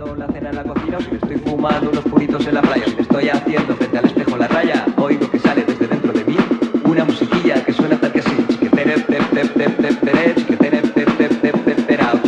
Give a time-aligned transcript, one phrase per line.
[0.00, 2.62] preparando la cena en la cocina o si me estoy fumando unos puritos en la
[2.62, 6.12] playa, si me estoy haciendo frente al espejo la raya, oigo que sale desde dentro
[6.12, 6.36] de mí
[6.84, 8.30] una musiquilla que suena tal que así.
[8.48, 12.20] Chiquetere, tep, tep, tep, tep, tere, chiquetere, tep, tep, tep, tep, terao,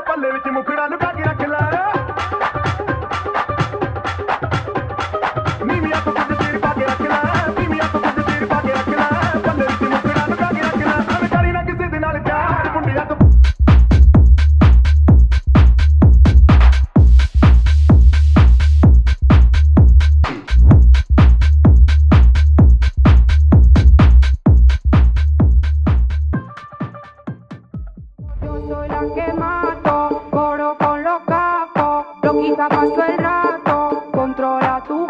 [0.00, 0.98] ਭੱਲੇ ਵਿੱਚ ਮੁਖੜਾ ਨੂੰ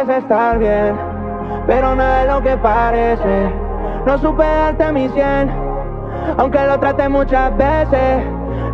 [0.00, 0.12] así.
[0.12, 0.96] estar bien,
[1.66, 3.52] pero nada es lo que parece.
[4.06, 5.50] No supe darte mi cien,
[6.38, 8.24] aunque lo traté muchas veces.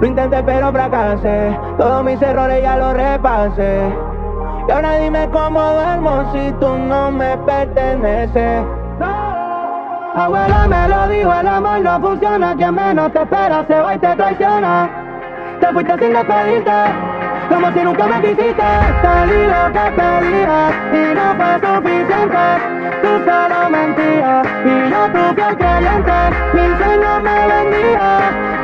[0.01, 3.93] Lo intenté pero fracasé, todos mis errores ya los repasé.
[4.69, 8.65] Y ahora dime cómo duermo si tú no me perteneces.
[10.15, 13.99] Abuela me lo dijo, el amor no funciona, quien menos te espera se va y
[13.99, 14.91] te traiciona.
[15.61, 17.16] Te fuiste sin despedirte
[17.49, 18.69] como si nunca me quisiste.
[19.03, 22.45] Te di lo que pedías y no fue suficiente.
[23.03, 26.19] Tú solo mentías y yo tu fiel creyente.
[26.55, 28.07] Mi sueño me vendía,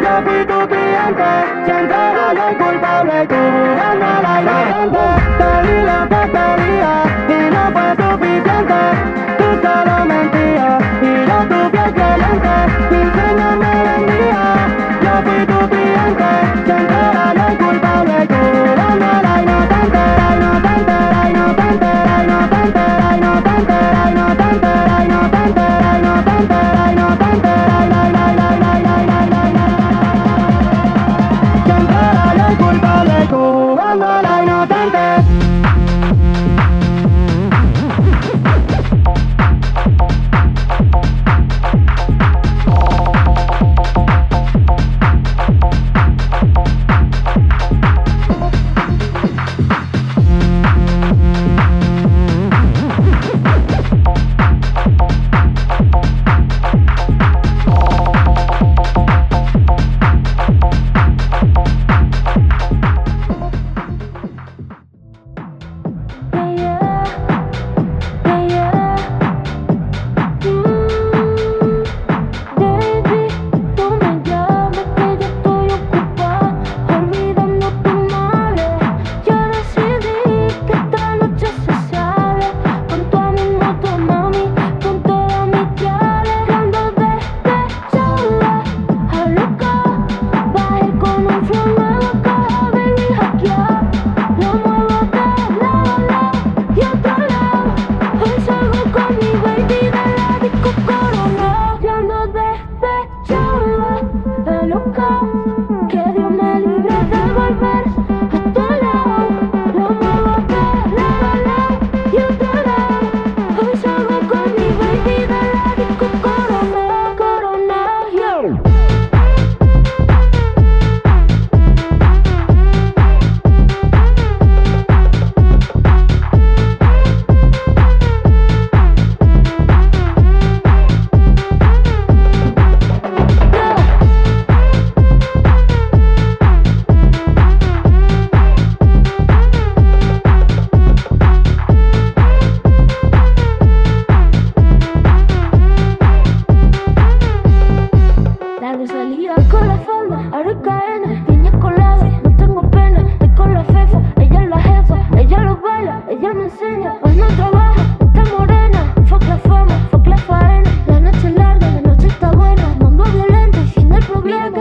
[0.03, 1.31] yo fui tu cliente.
[1.65, 5.05] Siempre era yo el culpable y tú jugando a la inocente.
[5.39, 6.62] Te di lo que pedías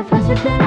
[0.04, 0.61] the first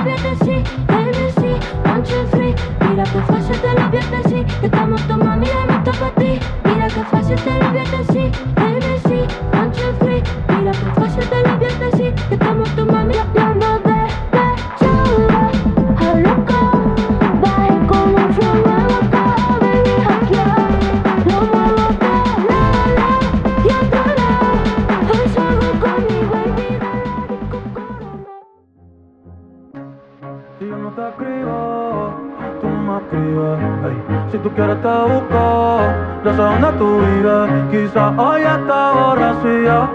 [34.31, 35.81] si tú quieres te busco,
[36.25, 37.51] yo sé dónde tú vives.
[37.71, 39.89] Quizá hoy está borracía,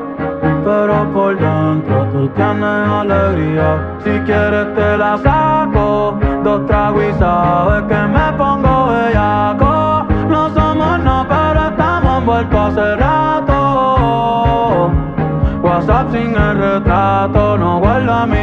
[0.64, 3.98] pero por dentro tú tienes alegría.
[4.04, 10.06] Si quieres te la saco, dos tragos y sabes que me pongo bellaco.
[10.30, 14.92] No somos no, pero estamos envueltos hace rato.
[15.62, 18.39] WhatsApp sin el retrato, no guarda mi